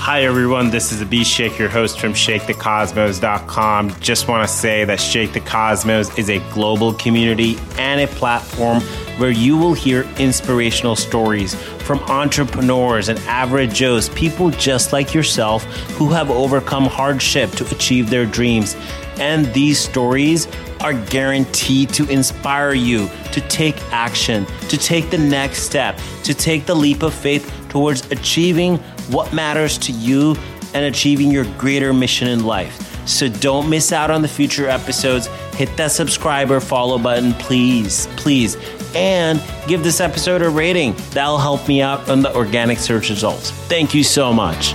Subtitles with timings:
[0.00, 0.70] Hi, everyone.
[0.70, 4.00] This is Abhishek, your host from ShakeTheCosmos.com.
[4.00, 8.80] Just want to say that Shake the Cosmos is a global community and a platform
[9.18, 15.64] where you will hear inspirational stories from entrepreneurs and average Joes, people just like yourself
[15.90, 18.76] who have overcome hardship to achieve their dreams.
[19.18, 20.48] And these stories
[20.80, 26.64] are guaranteed to inspire you to take action, to take the next step, to take
[26.64, 28.76] the leap of faith towards achieving
[29.08, 30.36] what matters to you
[30.74, 32.86] and achieving your greater mission in life.
[33.08, 35.26] So don't miss out on the future episodes.
[35.54, 38.56] Hit that subscribe or follow button, please, please.
[38.94, 40.94] And give this episode a rating.
[41.10, 43.50] That'll help me out on the organic search results.
[43.50, 44.74] Thank you so much.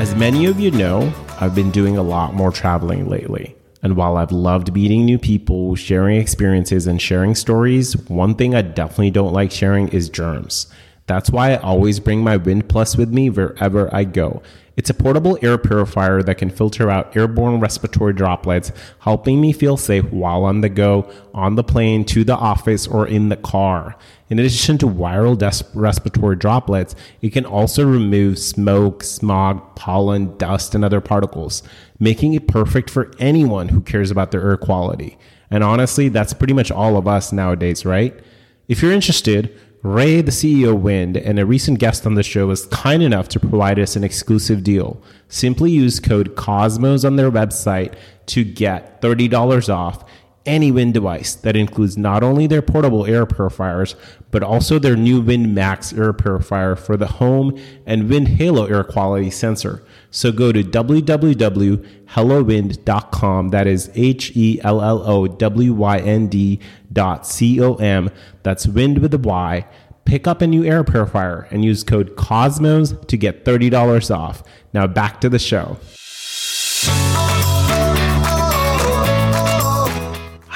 [0.00, 3.54] As many of you know, I've been doing a lot more traveling lately.
[3.82, 8.62] And while I've loved meeting new people, sharing experiences, and sharing stories, one thing I
[8.62, 10.68] definitely don't like sharing is germs.
[11.06, 14.40] That's why I always bring my Wynd Plus with me wherever I go.
[14.74, 19.76] It's a portable air purifier that can filter out airborne respiratory droplets, helping me feel
[19.76, 23.96] safe while on the go, on the plane, to the office, or in the car.
[24.30, 30.74] In addition to viral des- respiratory droplets, it can also remove smoke, smog, pollen, dust,
[30.74, 31.62] and other particles,
[32.02, 35.16] making it perfect for anyone who cares about their air quality.
[35.52, 38.12] And honestly, that's pretty much all of us nowadays, right?
[38.66, 42.66] If you're interested, Ray, the CEO Wynd, and a recent guest on the show was
[42.66, 45.00] kind enough to provide us an exclusive deal.
[45.28, 47.94] Simply use code COSMOS on their website
[48.26, 50.04] to get $30 off
[50.46, 53.96] any Wynd device that includes not only their portable air purifiers,
[54.30, 58.84] but also their new Wynd Max air purifier for the home and Wynd Halo air
[58.84, 59.82] quality sensor.
[60.10, 63.48] So go to www.hellowynd.com.
[63.48, 66.60] That is H E L L O W Y N D
[66.92, 68.10] dot C O M.
[68.42, 69.66] That's wind with a Y.
[70.04, 74.42] Pick up a new air purifier and use code COSMOS to get $30 off.
[74.74, 75.76] Now back to the show.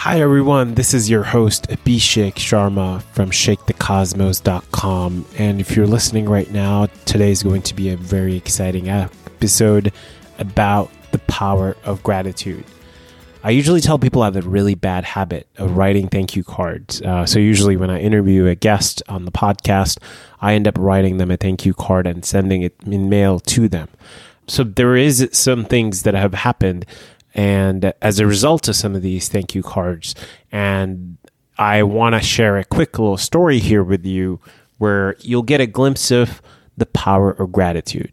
[0.06, 0.75] Hi, everyone.
[0.75, 5.27] This is your host, Abhishek Sharma from ShakeTheCosmos.com.
[5.37, 9.93] And if you're listening right now, today is going to be a very exciting episode
[10.39, 12.65] about the power of gratitude.
[13.43, 17.03] I usually tell people I have a really bad habit of writing thank you cards.
[17.03, 19.99] Uh, so, usually, when I interview a guest on the podcast,
[20.41, 23.69] I end up writing them a thank you card and sending it in mail to
[23.69, 23.88] them.
[24.47, 26.87] So, there is some things that have happened
[27.37, 30.15] and as a result of some of these thank you cards,
[30.51, 31.19] and
[31.59, 34.41] I want to share a quick little story here with you
[34.79, 36.43] where you'll get a glimpse of
[36.77, 38.13] the power of gratitude.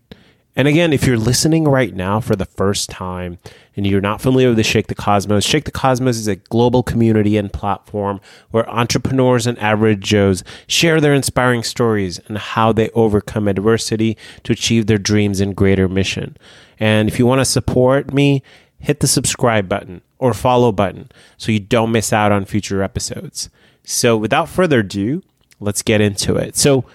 [0.55, 3.39] And again, if you're listening right now for the first time
[3.75, 6.83] and you're not familiar with the Shake the Cosmos, Shake the Cosmos is a global
[6.83, 12.89] community and platform where entrepreneurs and average Joes share their inspiring stories and how they
[12.89, 16.37] overcome adversity to achieve their dreams and greater mission.
[16.79, 18.43] And if you want to support me,
[18.83, 23.49] hit the subscribe button or follow button so you don't miss out on future episodes.
[23.85, 25.23] So, without further ado,
[25.59, 26.55] let's get into it.
[26.57, 26.85] So,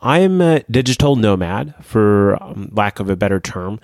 [0.00, 3.80] I'm a digital nomad, for um, lack of a better term.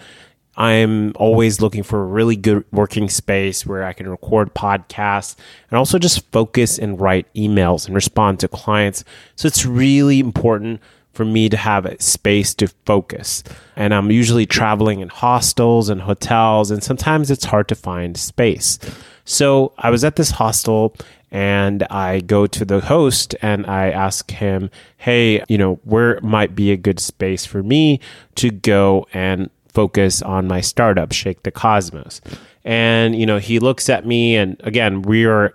[0.57, 5.37] I'm always looking for a really good working space where I can record podcasts
[5.71, 9.05] and also just focus and write emails and respond to clients.
[9.37, 10.81] So it's really important
[11.19, 13.43] for me to have a space to focus.
[13.75, 18.79] And I'm usually traveling in hostels and hotels, and sometimes it's hard to find space.
[19.25, 20.95] So I was at this hostel
[21.33, 26.55] and I go to the host and I ask him, hey, you know, where might
[26.55, 27.99] be a good space for me
[28.37, 32.21] to go and focus on my startup, Shake the Cosmos?
[32.63, 35.53] And, you know, he looks at me, and again, we are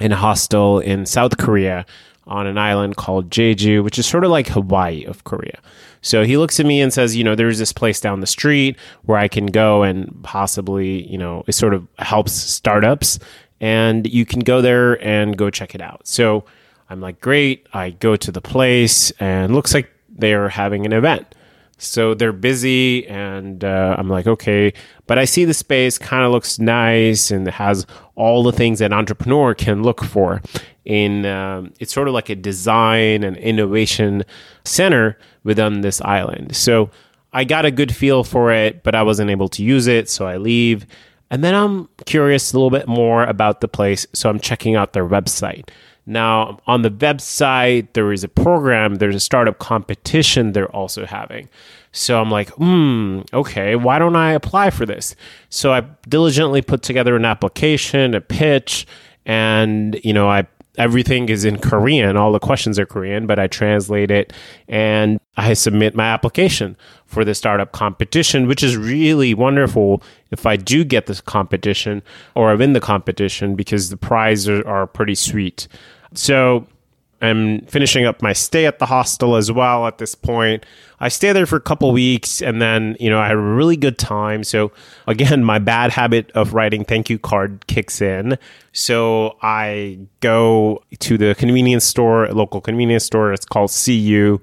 [0.00, 1.86] in a hostel in South Korea
[2.26, 5.58] on an island called Jeju, which is sort of like Hawaii of Korea.
[6.02, 8.76] So he looks at me and says, you know, there's this place down the street
[9.04, 13.18] where I can go and possibly, you know, it sort of helps startups
[13.60, 16.06] and you can go there and go check it out.
[16.06, 16.44] So
[16.88, 17.66] I'm like, great.
[17.72, 21.34] I go to the place and looks like they're having an event.
[21.82, 24.74] So they're busy, and uh, I'm like, okay.
[25.06, 28.92] But I see the space kind of looks nice and has all the things that
[28.92, 30.42] entrepreneur can look for.
[30.90, 34.24] In um, it's sort of like a design and innovation
[34.64, 36.56] center within this island.
[36.56, 36.90] So
[37.32, 40.26] I got a good feel for it, but I wasn't able to use it, so
[40.26, 40.86] I leave.
[41.30, 44.92] And then I'm curious a little bit more about the place, so I'm checking out
[44.92, 45.68] their website.
[46.06, 51.48] Now, on the website, there is a program, there's a startup competition they're also having.
[51.92, 55.14] So I'm like, hmm, okay, why don't I apply for this?
[55.50, 58.88] So I diligently put together an application, a pitch,
[59.24, 60.48] and, you know, I
[60.78, 62.16] everything is in Korean.
[62.16, 64.32] All the questions are Korean, but I translate it.
[64.68, 66.76] And I submit my application
[67.06, 72.02] for the startup competition, which is really wonderful if I do get this competition
[72.34, 75.66] or I win the competition because the prizes are, are pretty sweet.
[76.14, 76.66] So
[77.20, 80.64] I'm finishing up my stay at the hostel as well at this point.
[81.00, 83.76] I stay there for a couple weeks and then, you know, I had a really
[83.76, 84.42] good time.
[84.44, 84.72] So
[85.06, 88.38] again, my bad habit of writing thank you card kicks in.
[88.72, 93.32] So I go to the convenience store, local convenience store.
[93.32, 94.40] It's called CU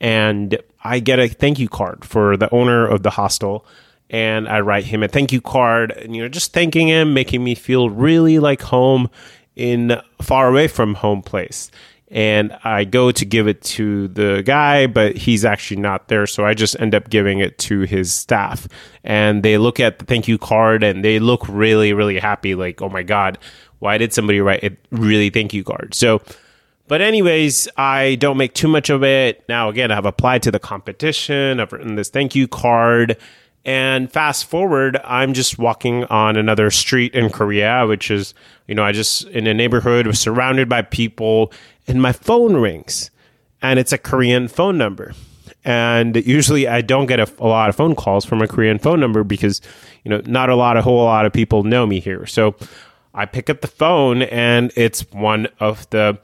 [0.00, 3.66] and I get a thank you card for the owner of the hostel
[4.10, 7.42] and I write him a thank you card and you know just thanking him making
[7.44, 9.10] me feel really like home
[9.56, 11.70] in far away from home place
[12.10, 16.26] and I go to give it to the guy, but he's actually not there.
[16.26, 18.66] So I just end up giving it to his staff.
[19.04, 22.54] And they look at the thank you card and they look really, really happy.
[22.54, 23.38] Like, oh my God,
[23.78, 25.94] why did somebody write a really thank you card?
[25.94, 26.22] So,
[26.86, 29.44] but anyways, I don't make too much of it.
[29.46, 31.60] Now, again, I've applied to the competition.
[31.60, 33.18] I've written this thank you card.
[33.66, 38.32] And fast forward, I'm just walking on another street in Korea, which is,
[38.66, 41.52] you know, I just in a neighborhood was surrounded by people,
[41.88, 43.10] and my phone rings,
[43.60, 45.14] and it's a Korean phone number.
[45.64, 49.00] And usually I don't get a, a, lot of phone calls from a Korean phone
[49.00, 49.60] number because,
[50.04, 52.24] you know, not a lot, a whole lot of people know me here.
[52.26, 52.54] So
[53.12, 56.18] I pick up the phone, and it's one of the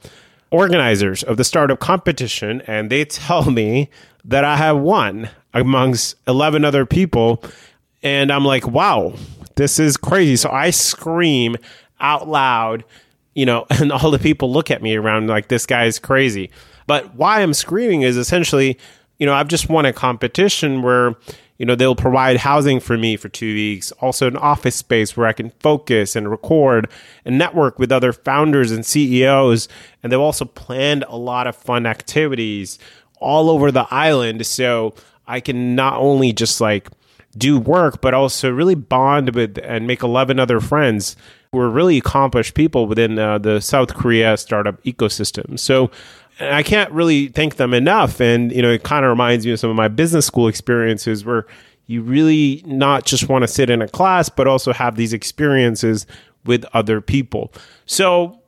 [0.50, 3.90] organizers of the startup competition, and they tell me
[4.24, 7.42] that I have won amongst 11 other people.
[8.02, 9.14] And I'm like, wow,
[9.56, 10.36] this is crazy.
[10.36, 11.56] So I scream
[12.00, 12.84] out loud,
[13.34, 16.50] you know, and all the people look at me around like, this guy is crazy.
[16.86, 18.78] But why I'm screaming is essentially,
[19.18, 21.14] you know, I've just won a competition where,
[21.58, 25.26] you know, they'll provide housing for me for two weeks, also an office space where
[25.26, 26.90] I can focus and record
[27.24, 29.68] and network with other founders and CEOs.
[30.02, 32.78] And they've also planned a lot of fun activities
[33.18, 34.46] all over the island.
[34.46, 34.94] So
[35.26, 36.88] I can not only just like
[37.36, 41.16] do work, but also really bond with and make 11 other friends
[41.54, 45.56] who are really accomplished people within uh, the South Korea startup ecosystem.
[45.56, 45.88] So
[46.40, 48.20] I can't really thank them enough.
[48.20, 51.24] And, you know, it kind of reminds me of some of my business school experiences
[51.24, 51.46] where
[51.86, 56.06] you really not just want to sit in a class, but also have these experiences
[56.44, 57.52] with other people.
[57.86, 58.40] So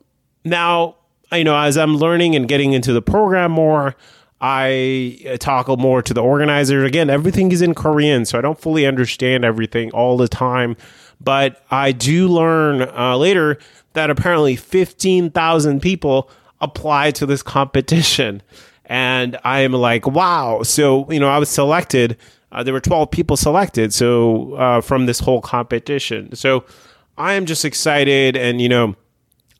[0.43, 0.97] now,
[1.31, 3.95] you know, as I'm learning and getting into the program more,
[4.41, 6.83] I uh, talk more to the organizer.
[6.83, 10.75] Again, everything is in Korean, so I don't fully understand everything all the time.
[11.19, 13.57] But I do learn uh, later
[13.93, 16.29] that apparently 15,000 people
[16.61, 18.41] apply to this competition.
[18.85, 20.63] And I am like, wow.
[20.63, 22.17] So, you know, I was selected.
[22.51, 23.93] Uh, there were 12 people selected.
[23.93, 26.35] So, uh, from this whole competition.
[26.35, 26.63] So,
[27.17, 28.37] I am just excited.
[28.37, 28.95] And, you know,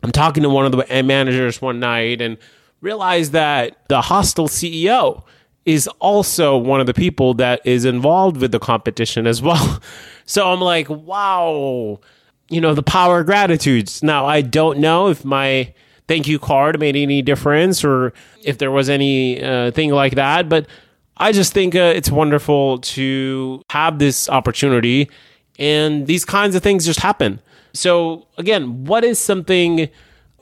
[0.03, 2.37] I'm talking to one of the managers one night and
[2.81, 5.23] realize that the hostel CEO
[5.67, 9.79] is also one of the people that is involved with the competition as well.
[10.29, 12.01] So I'm like, wow,
[12.49, 14.03] you know, the power of gratitudes.
[14.03, 15.73] Now, I don't know if my
[16.09, 18.11] thank you card made any difference or
[18.43, 20.67] if there was any uh, thing like that, but
[21.15, 25.09] I just think uh, it's wonderful to have this opportunity
[25.57, 27.39] and these kinds of things just happen.
[27.71, 29.87] So, again, what is something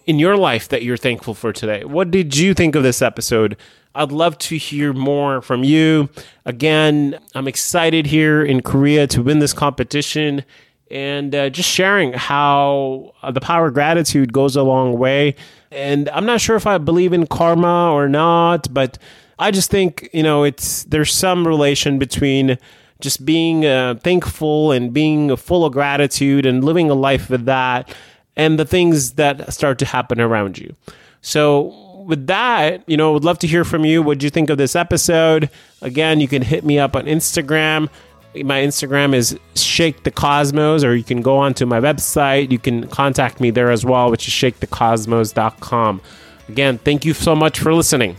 [0.06, 1.84] in your life that you're thankful for today.
[1.84, 3.58] What did you think of this episode?
[3.96, 6.10] I'd love to hear more from you.
[6.46, 10.44] Again, I'm excited here in Korea to win this competition
[10.92, 15.36] and uh, just sharing how uh, the power of gratitude goes a long way.
[15.72, 18.98] And I'm not sure if I believe in karma or not, but
[19.40, 22.58] I just think, you know, it's there's some relation between
[23.02, 27.94] just being uh, thankful and being full of gratitude and living a life with that
[28.36, 30.76] and the things that start to happen around you.
[31.22, 34.04] So, with that, you know, I would love to hear from you.
[34.04, 35.50] What do you think of this episode?
[35.82, 37.90] Again, you can hit me up on Instagram.
[38.36, 42.52] My Instagram is Shake the Cosmos, or you can go onto my website.
[42.52, 46.02] You can contact me there as well, which is shakethecosmos.com.
[46.50, 48.18] Again, thank you so much for listening.